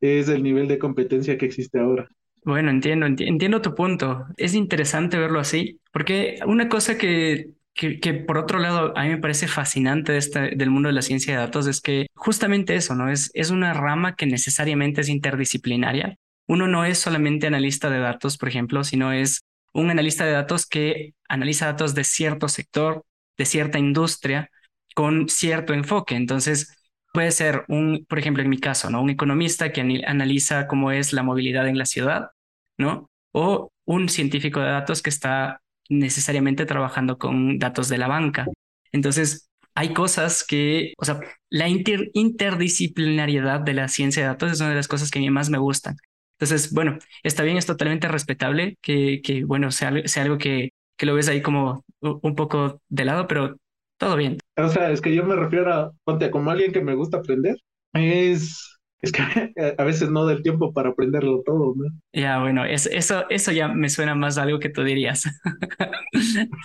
[0.00, 2.08] es el nivel de competencia que existe ahora.
[2.44, 4.26] Bueno, entiendo, entiendo tu punto.
[4.36, 9.18] Es interesante verlo así, porque una cosa que, que, por otro lado a mí me
[9.18, 12.94] parece fascinante de esta, del mundo de la ciencia de datos es que justamente eso,
[12.94, 13.10] ¿no?
[13.10, 16.16] Es, es una rama que necesariamente es interdisciplinaria.
[16.46, 19.40] Uno no es solamente analista de datos, por ejemplo, sino es
[19.72, 23.04] un analista de datos que analiza datos de cierto sector,
[23.38, 24.50] de cierta industria,
[24.94, 26.16] con cierto enfoque.
[26.16, 26.76] Entonces,
[27.12, 29.02] puede ser un, por ejemplo, en mi caso, ¿no?
[29.02, 32.30] Un economista que analiza cómo es la movilidad en la ciudad,
[32.78, 33.10] ¿no?
[33.32, 38.46] O un científico de datos que está necesariamente trabajando con datos de la banca.
[38.92, 44.60] Entonces, hay cosas que, o sea, la inter interdisciplinariedad de la ciencia de datos es
[44.60, 45.96] una de las cosas que a mí más me gustan.
[46.38, 51.06] Entonces, bueno, está bien, es totalmente respetable que, que bueno, sea, sea algo que, que
[51.06, 53.56] lo ves ahí como un poco de lado, pero
[53.98, 54.38] todo bien.
[54.56, 57.56] O sea, es que yo me refiero a, ponte, como alguien que me gusta aprender,
[57.92, 59.22] es, es que
[59.78, 61.84] a veces no da el tiempo para aprenderlo todo, ¿no?
[62.12, 65.24] Ya, bueno, es, eso, eso ya me suena más a algo que tú dirías.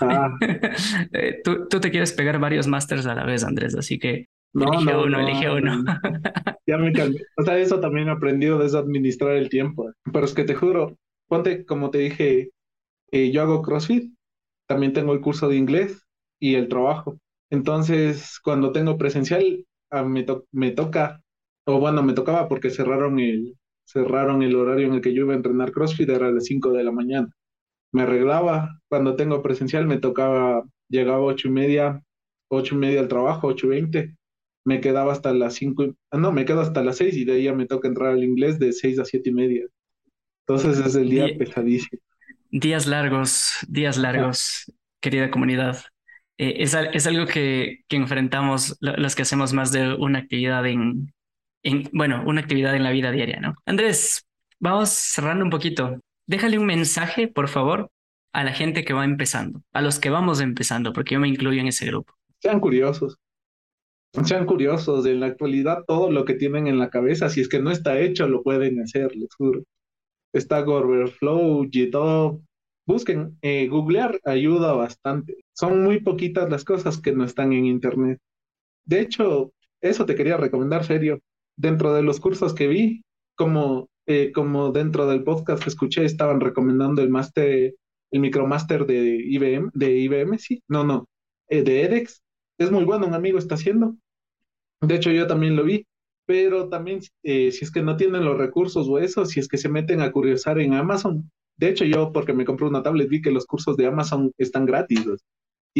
[0.01, 0.29] Ah.
[1.13, 4.71] Eh, tú, tú te quieres pegar varios másters a la vez, Andrés, así que no,
[4.71, 5.83] elige no, uno, no, elige uno.
[6.67, 7.19] ya me calmé.
[7.37, 9.91] O sea, eso también he aprendido de administrar el tiempo.
[10.11, 10.97] Pero es que te juro,
[11.27, 12.51] ponte, como te dije,
[13.11, 14.13] eh, yo hago CrossFit,
[14.67, 16.03] también tengo el curso de inglés
[16.39, 17.17] y el trabajo.
[17.49, 19.65] Entonces, cuando tengo presencial,
[20.05, 21.21] me, to me toca,
[21.65, 25.33] o bueno, me tocaba porque cerraron el, cerraron el horario en el que yo iba
[25.33, 27.29] a entrenar CrossFit, era a las 5 de la mañana.
[27.91, 32.03] Me arreglaba, cuando tengo presencial me tocaba, llegaba a ocho y media,
[32.49, 34.15] ocho y media al trabajo, ocho y veinte,
[34.65, 37.43] me quedaba hasta las 5, ah, no, me quedo hasta las 6 y de ahí
[37.45, 39.65] ya me toca entrar al inglés de 6 a siete y media.
[40.47, 42.01] Entonces es el día pesadísimo.
[42.51, 45.77] Días largos, días largos, querida comunidad.
[46.39, 51.13] Eh, es, es, algo que, que enfrentamos los que hacemos más de una actividad en,
[51.63, 53.55] en, bueno, una actividad en la vida diaria, ¿no?
[53.65, 54.25] Andrés,
[54.57, 55.99] vamos cerrando un poquito.
[56.27, 57.91] Déjale un mensaje, por favor,
[58.33, 61.59] a la gente que va empezando, a los que vamos empezando, porque yo me incluyo
[61.59, 62.13] en ese grupo.
[62.39, 63.17] Sean curiosos.
[64.23, 65.05] Sean curiosos.
[65.05, 67.99] En la actualidad, todo lo que tienen en la cabeza, si es que no está
[67.99, 69.63] hecho, lo pueden hacer, les juro.
[70.31, 72.41] Está Flow, GitHub,
[72.85, 75.35] busquen, eh, googlear ayuda bastante.
[75.59, 78.17] Son muy poquitas las cosas que no están en internet.
[78.85, 79.51] De hecho,
[79.81, 81.19] eso te quería recomendar, serio.
[81.57, 83.03] Dentro de los cursos que vi,
[83.35, 87.75] como, eh, como dentro del podcast que escuché, estaban recomendando el máster
[88.11, 91.09] el Micromaster de IBM, de IBM, sí, no, no,
[91.49, 92.21] eh, de edX.
[92.57, 93.97] Es muy bueno, un amigo está haciendo.
[94.79, 95.85] De hecho, yo también lo vi,
[96.25, 99.57] pero también eh, si es que no tienen los recursos o eso, si es que
[99.57, 101.29] se meten a curiosar en Amazon.
[101.57, 104.65] De hecho, yo porque me compré una tablet vi que los cursos de Amazon están
[104.65, 105.05] gratis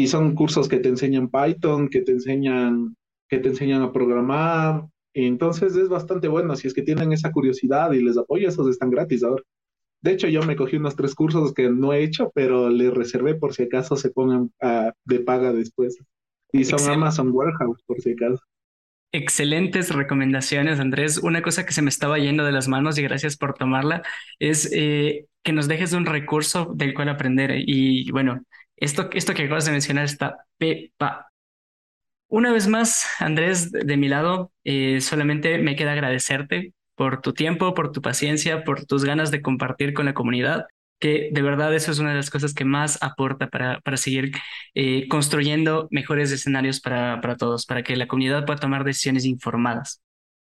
[0.00, 2.96] y son cursos que te enseñan Python, que te enseñan,
[3.28, 4.86] que te enseñan a programar.
[5.12, 8.88] Entonces es bastante bueno si es que tienen esa curiosidad y les apoyo, esos están
[8.88, 9.42] gratis ahora.
[10.00, 13.34] De hecho, yo me cogí unos tres cursos que no he hecho, pero les reservé
[13.34, 14.50] por si acaso se pongan
[15.04, 15.98] de paga después.
[16.50, 18.42] Y son Amazon Warehouse, por si acaso.
[19.12, 21.18] Excelentes recomendaciones, Andrés.
[21.18, 24.02] Una cosa que se me estaba yendo de las manos y gracias por tomarla
[24.38, 27.50] es eh, que nos dejes un recurso del cual aprender.
[27.66, 28.42] Y bueno,
[28.80, 31.30] esto, esto que acabas de mencionar está pepa.
[32.28, 37.74] Una vez más, Andrés, de mi lado, eh, solamente me queda agradecerte por tu tiempo,
[37.74, 40.66] por tu paciencia, por tus ganas de compartir con la comunidad,
[41.00, 44.32] que de verdad eso es una de las cosas que más aporta para, para seguir
[44.74, 50.02] eh, construyendo mejores escenarios para, para todos, para que la comunidad pueda tomar decisiones informadas.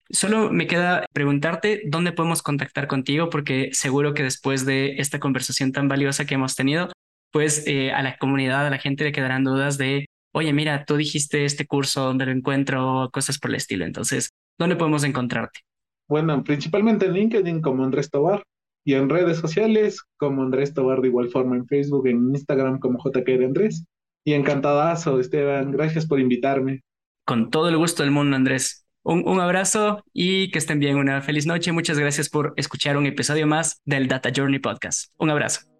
[0.09, 5.71] Solo me queda preguntarte dónde podemos contactar contigo, porque seguro que después de esta conversación
[5.71, 6.91] tan valiosa que hemos tenido,
[7.33, 10.95] pues eh, a la comunidad, a la gente le quedarán dudas de, oye, mira, tú
[10.95, 13.09] dijiste este curso, ¿dónde lo encuentro?
[13.11, 13.85] Cosas por el estilo.
[13.85, 14.29] Entonces,
[14.59, 15.61] ¿dónde podemos encontrarte?
[16.07, 18.43] Bueno, principalmente en LinkedIn como Andrés Tobar
[18.85, 22.99] y en redes sociales como Andrés Tobar de igual forma en Facebook, en Instagram como
[23.03, 23.83] JK Andrés.
[24.23, 25.71] Y encantadazo, Esteban.
[25.71, 26.81] Gracias por invitarme.
[27.25, 28.85] Con todo el gusto del mundo, Andrés.
[29.01, 30.97] Un, un, abrazo y que estén bien.
[30.97, 31.71] Una feliz noche.
[31.71, 35.11] Muchas gracias por escuchar un episodio más del Data Journey Podcast.
[35.17, 35.72] Un abrazo.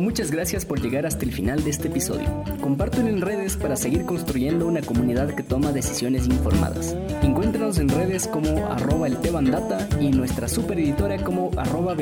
[0.00, 2.42] Muchas gracias por llegar hasta el final de este episodio.
[2.62, 6.96] Compártelo en redes para seguir construyendo una comunidad que toma decisiones informadas.
[7.22, 9.18] Encuéntranos en redes como arroba el
[9.50, 11.94] Data y nuestra super editora como arroba.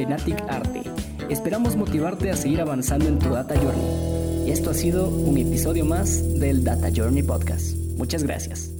[1.28, 4.50] Esperamos motivarte a seguir avanzando en tu Data Journey.
[4.52, 7.76] Esto ha sido un episodio más del Data Journey Podcast.
[7.96, 8.77] Muchas gracias.